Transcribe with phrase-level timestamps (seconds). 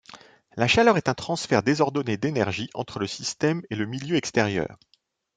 [0.57, 4.79] La chaleur est un transfert désordonné d’énergie entre le système et le milieu extérieur.